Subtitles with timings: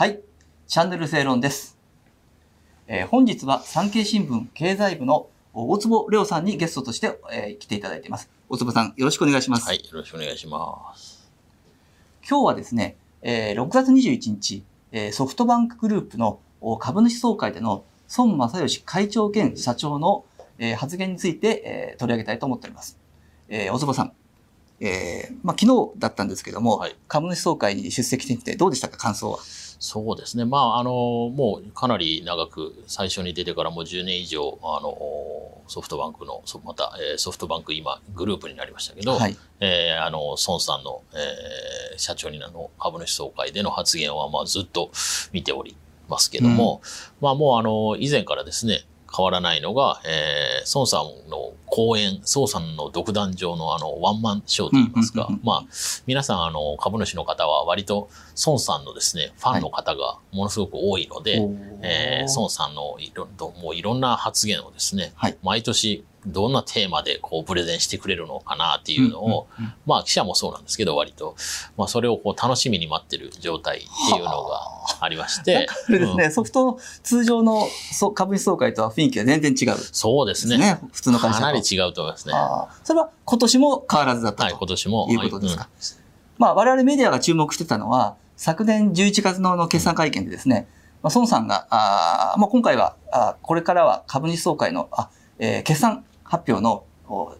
[0.00, 0.18] はい。
[0.66, 1.76] チャンネル正論です。
[2.86, 8.30] えー本日は産経新聞経済部の大坪レオさんにゲストとして、えー来ていただいています。
[8.48, 9.66] 大坪さん、よろしくお願いします。
[9.66, 11.30] はい、よろしくお願いします。
[12.26, 17.84] 今日はですね、えー6月21日、えーソフトバンクグループのお株主総会での
[18.16, 20.24] 孫正義会長兼社長の、
[20.56, 22.98] えー発言について、えー取り上げたいと思っております。
[23.50, 24.12] えー大坪さん、
[24.80, 29.40] えーまあ、昨日だったんですけども、はい株主総会に出席してみてどうでしたか、感想は。
[29.82, 30.44] そうですね。
[30.44, 39.36] まあ、あの、もうかなり長く、最初に出てからもう10年以上、あの、ソフトバンクの、そまた、えーソフトバンク今、グループになりましたけど、はい。
[39.60, 44.90] えーあの、孫さんの、えー社長になるの株主総会での発言は、まあ、ずっと
[45.32, 45.76] 見ており
[46.08, 46.82] ますけども、
[47.20, 55.64] まあ、もう、あの、以前からですね、変わらないのが、えー孫さんの講演、孫さんの独壇場のあの、ワンマンショーといいますか、まあ、
[56.06, 58.08] 皆さん、あの、株主の方は割と
[58.44, 61.40] 孫さんのですね、ファンの方がものすごく多いので、
[61.82, 65.36] えー孫さんのいろどもういろんな発言をですね、はい。
[65.42, 69.74] 毎年どんなテーマでこうプレゼンしてくれるのかなっていうのを、うんうんうん。
[69.86, 71.36] まあ記者もそうなんですけど割と、
[71.76, 74.60] まあそれをこう楽しみに待ってる状態っていうのが
[75.00, 76.32] ありまして、これですね、うん。
[76.32, 79.76] ソフト、通常のそう株主総会とは雰囲気が全然違う。
[79.76, 80.80] でそうですね。
[80.92, 81.44] 普通の会社と。
[81.44, 82.34] かなり違うと思いますね。
[82.84, 84.58] それは今年も変わらずだったい、と。
[84.58, 85.06] 今年も。
[85.10, 85.62] いうことですか。
[85.62, 85.70] はい。
[86.38, 90.66] まあ我々メディアが注目してたのは、昨年11月の決算会見でですね、
[91.02, 97.34] まあ、孫さんが、あーまあ、今回は、あーこれからは株主総会の、あえー決算発表のお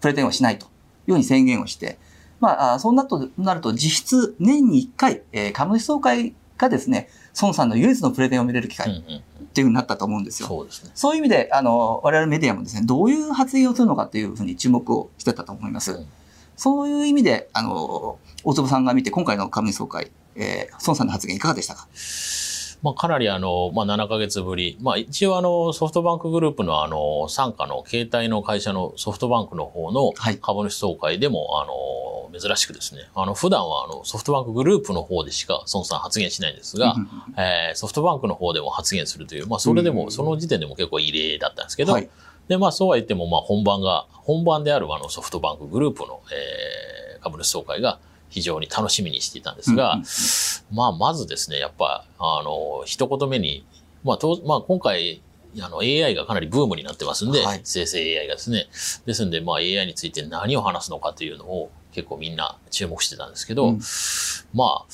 [0.00, 0.66] プレゼンをしないと
[1.06, 1.98] いうふうに宣言をして、
[2.40, 7.08] まあ、そうなると、なると実質年に1回、えー株主総会がですね、
[7.40, 10.48] 孫さんの唯一のプレゼンを見れる機会うんうんっていうふうになったと思うんですよ。
[10.48, 10.90] そうですね。
[10.94, 15.92] そういう意味で、あの、我々メディアもですね、どういう発言をするのかというふうに注目をしてたと思います。
[15.92, 16.06] うん
[16.56, 21.88] そういう意味で、あの、大坪さんが見て、今回の株主総会、えー、孫さんの発言いかがでしたか？
[22.82, 24.78] まあ、かなりあの、まあ、7ヶ月ぶり。
[24.80, 30.38] まあ、一応あの、ソフトバンクグループのあの、傘下の携帯の会社のソフトバンクの方のはい。
[30.38, 40.10] 株主総会でも、あの、珍しくですね、あの、普段はあの、ソフトバンクグループの方でしか孫さん発言しないんですが、うんえーソフトバンクの方でも発言するという、まあ、それでも、うん。
[40.10, 42.08] その時点でも結構異例だったんですけど、はい。
[42.48, 50.04] で、まあ、そうは言っても、まあ、本番が、本番であるあの、ソフトバンクグループの、えー株主総会が非常に楽しみにしていたんですが、うんうん
[50.72, 53.64] まあ、まずですね、やっぱ、あの、一言目に、
[54.04, 55.22] まあ、とまあ、今回、
[55.60, 58.68] あの、AI がかなりブームになってますんで、はい生成 AI がですね。
[59.04, 63.80] ですんで、まあ、AI について何を話すのかというのを結構みんな注目してたんですけど、うん
[64.54, 64.86] まあ、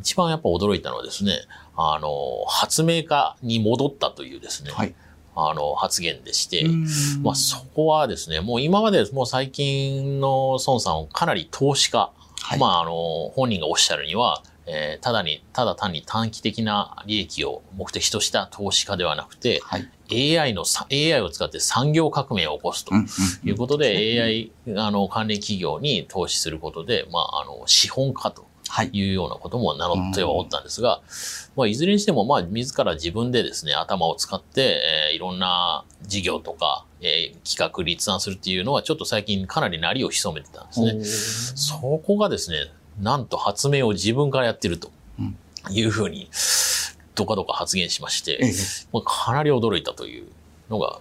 [0.00, 1.42] 一番やっぱ驚いたのはですね、
[1.76, 4.94] あの、発明家に戻ったというですね、はい。
[5.36, 6.86] あの、発言でして、うん
[7.22, 12.10] まあ、そこはですね、もう今までもう最近の孫さんをかなり投資家、
[12.42, 20.38] はいまあ、あの、本人がおっしゃるには、えーただに、ただ単に短期的な利益を目的とした投資家ではなくて、はい。
[20.38, 28.90] AI のさ、AI を使って産業革命を起こすとうんうんいうことで、AI、あの、関連企業に投資することで、まあ、あの、資本家とはい。
[28.92, 31.00] いうようなことも名乗ってはおったんですが、
[31.56, 41.04] まあ、いずれにしても、まあ、自ら自分でですね、頭を使って、えーいろんな事業とか、えー企画立案するっていうのは、ちょっと最近かなり鳴りを潜めてたんですね。
[41.56, 41.76] そ
[42.06, 42.58] こがですね、
[43.00, 45.36] なんと発明を自分からやってるとうん
[45.70, 46.30] いうふうに、
[47.14, 48.52] どかどか発言しまして、ええ
[48.92, 50.26] まあ、かなり驚いたという
[50.70, 51.00] のが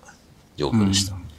[0.58, 1.16] 状況でした。
[1.16, 1.30] うん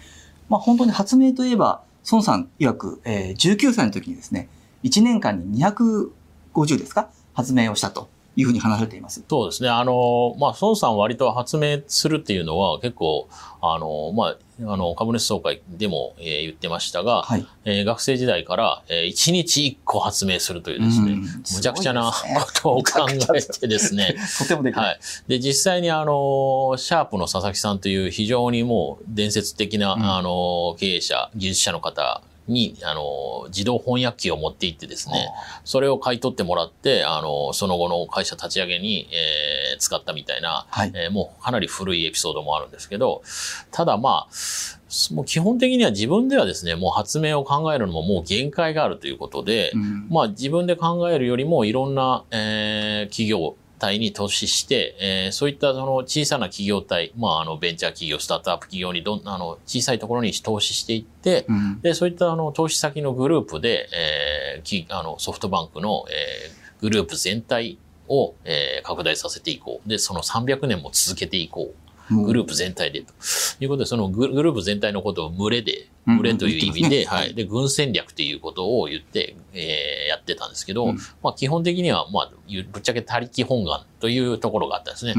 [0.51, 4.49] まあ本当に発明といえば、孫さん曰く、えー、19歳の時にですね、
[4.83, 9.25] 1年間に250ですか発明をしたというふうに話されています。
[9.31, 9.69] そうですね。
[9.69, 13.29] あの、まあ、孫さん割と発明するっていうのは結構、
[13.63, 17.47] あの、まあ、あの、株主総会でも、えー言ってましたが、はい。
[17.65, 21.27] えー学生時代から、え1日1個発明するというですね、うんむ
[21.61, 24.83] ちゃくちゃなことを考えてですね、 とてもできな。
[24.83, 25.29] はいい。
[25.29, 35.29] で、実際にあの、シャープの佐々木さんという非常にもう伝説的な、うんあの、経営者、技術者の方に、あの、自動翻訳機を持って行ってですね、
[35.65, 40.93] それを買い取ってもらって、あの、その後の会社立ち上げに、えー使ったみたいな、はい。
[40.95, 43.23] えーもうかなり古いエピソードもあるんですけど、
[43.71, 67.79] ただまあ、もう基本的には自分ではですね、もう発明を考えるのももう限界があるということで、うんまあ自分で考えるよりもいろんな、えー企業体に投資して、えーそういったその小さな企業体、まああのベンチャー企業、スタートアップ企業にどんあの小さいところに投資していって、うんで、そういったあの投資先のグループで、えーきあのソフトバンクの、えーグループ全体
[68.09, 69.89] を、えー拡大させていこう。
[69.89, 71.90] で、その300年も続けていこう。
[72.11, 73.13] グループ全体でと
[73.61, 77.35] いうことで、そのグループ全体のことを群れで、群れという意味で、はい。
[77.35, 82.31] で、軍戦略ということを言って、えー、やってたんですけど、うん、まあ基本的には、まあ、
[82.73, 85.15] ぶっちゃけ他力本願というところがあったんですね。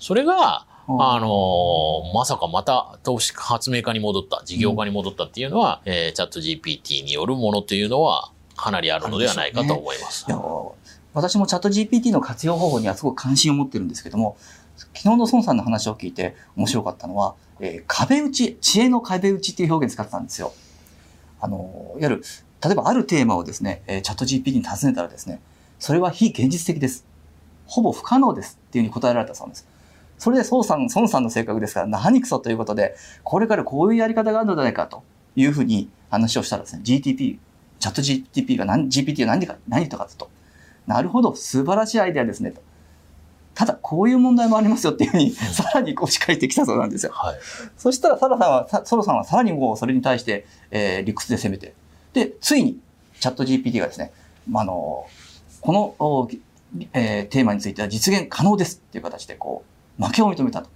[0.00, 10.24] それが、あのー、まさかまた投資発明家に戻った、事業家に戻ったっていうのは、うん、えー、チャット GPT によるものというのは、かなりあるのではないかと思います。
[10.24, 10.36] すね、
[11.14, 14.36] 私もチャット GPT の活用方法にはすごく関心を持ってるんですけども、
[14.94, 20.52] 昨日の孫さんの話を聞いて面白かったのは、えー、壁打ち、知恵の壁打ちっていう表現使ってたんですよ。
[21.40, 22.22] あの、いわゆる、
[22.62, 25.40] 例えばあるテーマをですね、えー、チャット GPT に尋ねたらですね、
[25.78, 27.06] それは非現実的です。
[27.66, 29.66] ほぼ不可能ですっていうふうに答えられたそうです。
[30.18, 32.94] それで孫さん、孫さんの性格ですから何くそということで、
[33.24, 35.02] これからこういうやり方があるのではないかと
[35.34, 37.38] いうふうに話をしたらですね、GTP、
[37.80, 40.30] チャット GTP が何、GPT が何か、何とかと。
[40.86, 42.60] なるほど、素晴らしいアイデアですねと。
[43.54, 47.12] ただ、こういう問題もありますよっていうふうに、さらにこう仕掛けてきたそうなんですよ。
[47.12, 47.36] はい、
[47.76, 51.74] そしたら、サラさんは、ソロさんはさらにもうそれに対して、えー、理屈で攻めて、
[52.14, 52.78] で、ついに、
[53.20, 54.12] チャット GPT がですね、
[54.48, 55.06] まあ、あの、
[55.60, 56.28] この、
[56.94, 59.64] えー、テーマについては実現可能ですっていう形で、こ
[59.98, 60.70] う、負けを認めたと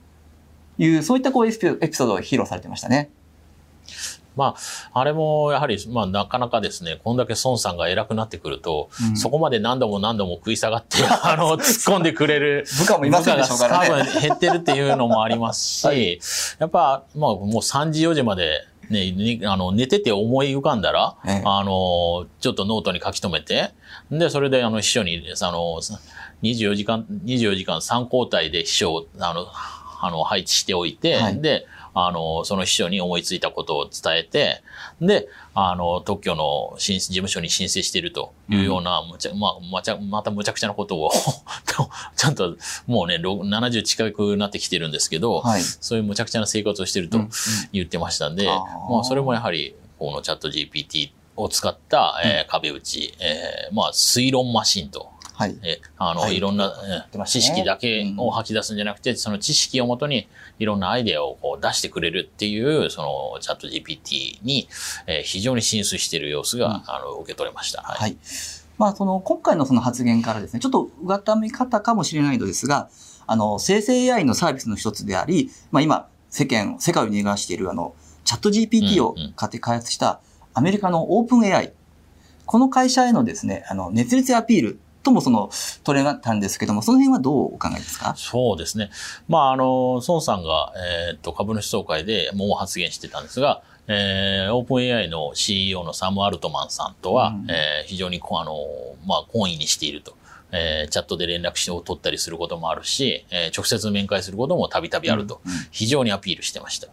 [0.78, 3.10] いう、そういったこうエピソードを披露されてましたね。
[4.36, 4.54] ま
[4.92, 13.88] あ、あれもやはり、まあ、なかなかですね、こんだけ孫さんが偉くなってくると、うん、そこまで何度も何度も食い下がって、 あの、突っ込んでくれる部下もいませんでしょうからね。
[13.88, 16.20] 多分減ってるっていうのもありますし、はい、
[16.58, 23.70] やっぱ、まあ、もう3時4時まで、ね、ね、あの、寝てて思い浮かんだら、ええ、あの、ちょっとノートに書き留めて、
[24.10, 25.80] で、それで、あの、秘書に、あの、
[26.42, 29.46] 24時間、24時間3交代で秘書を、あの、
[30.00, 31.66] あの、配置しておいて、はい、で、
[31.98, 34.62] あの、その秘書に思いついたことを伝えて、
[35.00, 41.10] で、あの、特許の事務所に申請しているというような、むちゃ、まあ、まちゃ、またむちゃくちゃなことを
[42.14, 42.54] ちゃんと、
[42.86, 47.18] もうね、70近くなってきてるんですけど、はい、そういうむちゃくちゃな生活をしてると
[47.72, 48.58] 言ってましたんで、うんうん、
[48.96, 55.58] まあ、それもやはり、このチャット GPT を使った、えー、壁打ち、えー、まあ、推論マシンとはい。
[55.62, 60.28] え、あの、はい、いろんな、ね、知識だけを吐き出すんじゃなくて、うん、その知識をもとに
[60.58, 64.66] いろんなアイデアをこう出してくれるっていう、そのチャット GPT に、
[65.06, 67.82] えー、非常に進出している様子が、うん、あの、受け取れました。
[67.82, 67.98] はい。
[67.98, 68.16] はい、
[68.78, 72.88] まあ、その、今回のその発言からですね、ちょっとうがた見方かもしれないのですが、
[73.26, 77.94] あの、生成 AI のサービスの一つであり、まあ今、世間、世界を逃がしているあの、
[78.24, 80.20] チャット GPT を買って開発した
[80.54, 81.72] アメリカのオープン AI。
[82.46, 85.50] この会社へのですね、あの、熱烈アピールともその
[85.84, 88.14] 取れたんですけども、その辺はどうお考えですか？
[88.16, 88.90] そうですね。
[89.28, 90.72] まあ、あの、孫さんが、
[91.10, 98.56] えっ、と、株主総会でもう発言してたんですが、えー、オープン AI の CEO のサム・アルトマンさんとは、うん、えー、非常にあの、
[99.06, 100.14] まあ、懇意にしていると。
[100.56, 106.88] えー、チャットで連絡を取ったりすることもあるし、えー、直接面会することもたびたびあると、非常にアピールしてました。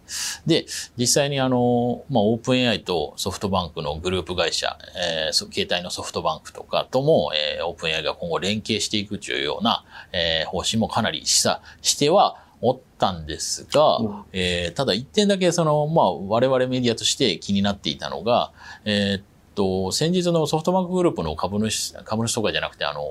[0.45, 0.65] で、
[0.98, 18.54] 実際にあの、まあ、オープン AI とソフトバンクのグループ会社、えー、携帯のソフトバンクとかとも、えー、オープン AI が今後連携していくというような、えー、方針もかなり示唆しては、おったんですが、うん、えー、ただ一点だけその、まあ、我々メディアとして気になっていたのが、
[18.86, 19.21] えー、
[19.53, 23.01] と、先日のソフトバンクグループの株主、株主とかじゃなくて、あの、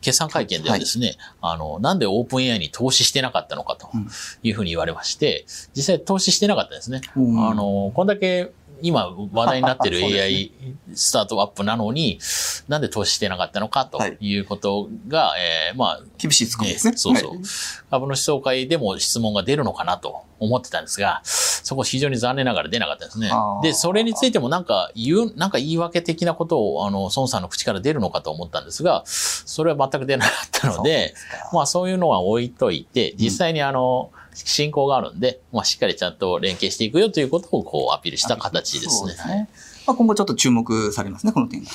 [0.00, 3.90] 決算会見ではですね、はい、あの、なんでオープン AI に投資してなかったのかと
[4.42, 5.44] いうふうに言われまして、
[5.74, 7.02] 実際投資してなかったんですね。
[7.16, 8.50] うん、あの、こんだけ
[8.82, 10.52] 今話題になってる AI
[10.94, 12.18] スタートアップなのに、
[12.68, 15.40] なんで投資してなかったのかということが、はい、
[15.70, 16.96] えー、まあ、厳しいツッコミですね。
[16.96, 17.30] そうそう。
[17.30, 17.40] はい、
[17.90, 23.30] 株主総会でも質問が出るのかなと思ってたんですが、そこ非常に残念ながら出なかったですね。
[23.62, 31.14] で、それについてもなんか言う、なんか言い訳的なことを、あの、孫さんの口から出るのかと思ったんですが、それは全く出なかったので、
[31.52, 39.12] まあそういうのは置いといて、実際にあの、うん進行があるんで、まあ、しっかりちゃんと連携していくよということをこうアピールした形ですね。
[39.12, 39.48] すね
[39.86, 41.70] まあ、今後ちょっと注目されますね、この点が。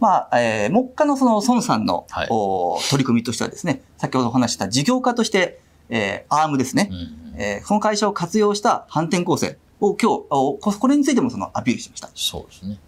[0.00, 6.94] まあ、えー、目下のその孫さんの、はい、お取り組みとしてはですね、先ほどお話した事業家として、えー、アームですね、う
[7.36, 12.10] ん、えー、その会社を活用した反転構成を今日、おこれについてもそのアピールしました。
[12.14, 12.78] そうですね。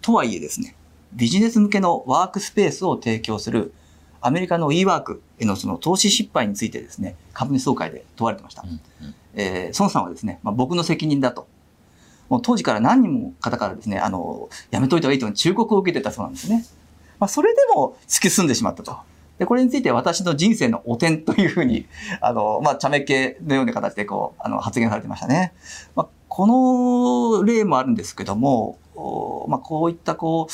[0.00, 0.74] とはいえですね、
[1.12, 3.72] ビジネス向けのワークスペースを提供する
[4.20, 8.62] アメリカの eWork へのその投資失敗についてですね、株主総会で問われてました。
[8.62, 8.74] うんう
[9.10, 11.46] ん、えー、孫さんはですね、まあ、僕の責任だと。
[12.28, 16.64] もう当時から何人も方からですね、あの、やめといた方がいいという忠告を受けてたそうなんですね。
[17.18, 18.96] まあ、それでも突き進んでしまったと。
[19.38, 21.86] で、これについて私の人生の汚点というふうに、
[22.20, 25.52] あの、まあ、茶目系のような形でこう、あの、発言されてましたね。
[25.94, 28.78] まあ、この例もあるんですけども、
[29.48, 30.52] まあ、こういったこう、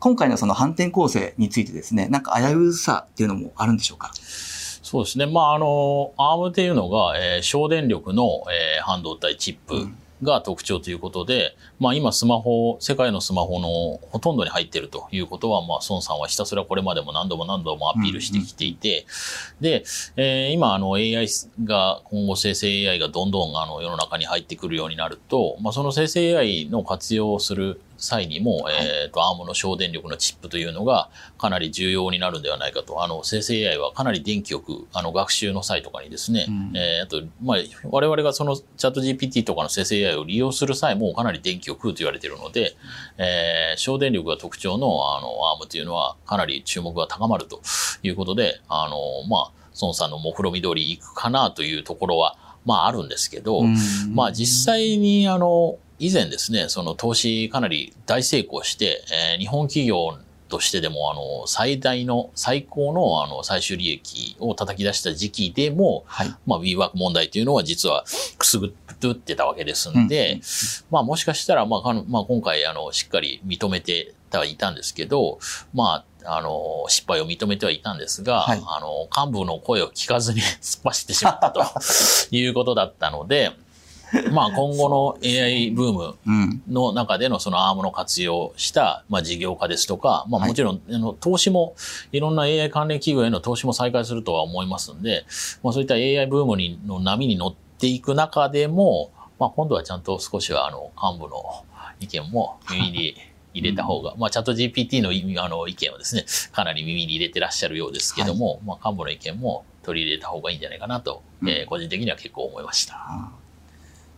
[0.00, 4.10] 今回のその反転構成についてですね、なんか危うさっていうのもあるんでしょうか？
[4.14, 5.26] そうですね。
[5.26, 9.88] まあ、あの、アームっていうのが、えー、省電力の、えー、半導体チップ
[10.22, 19.06] が特徴ということで、まあ今スマホ、世界のスマホのほとんどに入っているということは、まあ孫さんはひたすらこれまでも何度も何度もアピールしてきていて、
[19.60, 19.66] うん。
[19.66, 19.84] うん、で、
[20.16, 21.26] えー、今あの AI
[21.64, 33.04] が、今後生成 AI がどんどんあの世の中に入ってくるようになると、まあその生成 AI の活用をする際にも、はい、えっ、ー、と、アームの省電力のチップというのがかなり重要になるんではないかと。
[33.04, 42.76] あの、生成 AI はかなり電気よく、あの、学習の際とかにですね、うん、えー、あと、まあ、我々がそのチャット GPT とかの生成 AI を利用する際もかなり電気を食うと言われているので、
[43.18, 47.60] えー、省電力が特徴の、あの、アームというのはかなり注目が高まると
[48.02, 53.62] いうことで、あの、まあ、孫さんの目論見通りいくかなというところは、まああるんですけど、
[54.12, 68.04] まあ実際にあの、以前ですね、その投資かなり大成功して、えー、日本企業としてでも、あの、最大の、最高の、あの、最終利益を叩き出した時期でも、はい、まあ、WeWork 問題というのは実は
[68.36, 68.70] くすぐっ
[69.14, 70.40] てたわけですんで、うん、
[70.90, 75.38] まあ、もしかしたら、まあ、まあ、今回、あの、しっかり認めてはいたんですけど、
[75.74, 81.62] まあ、あの、失敗を認めてはいたんですが、はい、あの、幹部の声を聞かずに 突っ走ってしまったと
[82.30, 83.52] いうことだったので、
[84.32, 86.18] まあ今後の AI ブーム
[86.68, 91.74] の中でのそのアームの活用したまあ事業化ですとか、まあもちろん、あの投資も
[92.12, 95.24] いろんな AI 関連企業への投資も再開するとは思いますんで、
[95.62, 101.64] まあそういった AI ブームにの波に乗っていく中でも、まあ今度はちゃんと少しはあの幹部の
[102.00, 103.16] 意見も耳に
[103.54, 105.10] 入れた方が、 まあチャット GPT の
[105.42, 113.30] あの意見をですね、かなり耳に入れてらっしゃるようですけども、はい、まあ幹部の意見も取り入れた方がいいんじゃないかなと、うん、えー、個人的には結構思いました。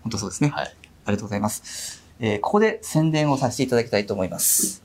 [0.02, 0.50] 本当そうですね。
[0.50, 0.64] はい。
[0.64, 2.02] ありがとうございます。
[2.20, 4.82] えー、ここで宣伝をさせていただきたいと思います。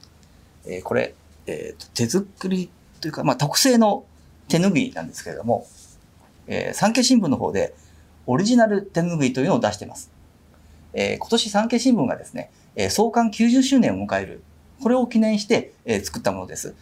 [0.65, 1.13] えー、これ、
[1.45, 2.69] えー、手作り
[2.99, 4.05] というか、まあ、特製の
[4.47, 5.67] 手ぬぐいなんですけれども、
[6.47, 7.75] えー、産経新聞の方で
[8.27, 10.11] オリジナル手ぬぐいというのを出しています。
[10.93, 14.43] えー、今年産経新聞がですね、えー、創刊90周年を迎える。
[14.83, 16.75] これを記念して、えー、作ったものです。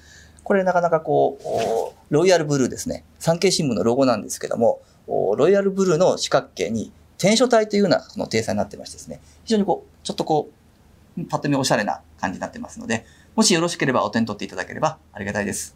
[0.44, 3.04] これなかなかこう、ロイヤルブルーですね。
[3.20, 10.50] 産経新聞のロゴなんですけども、ロイヤルブルーの四角形に篆書体というようなその体裁になってましてですね、非常にこう、ちょっとこ
[11.18, 15.76] う、パッと見おしゃれな感じになってますので、もしよろしければお手に取っていただければありがたいです。